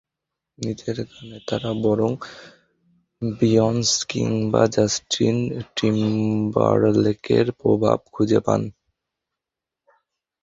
নিজেদের 0.57 0.97
গানে 1.07 1.39
তাঁরা 1.47 1.71
বরং 1.83 2.11
বিয়ন্স 3.39 3.89
কিংবা 4.09 4.63
জাস্টিন 4.67 5.37
টিম্বারলেকের 5.75 7.47
প্রভাব 7.59 7.99
খুঁজে 8.13 8.39
পান। 8.39 8.61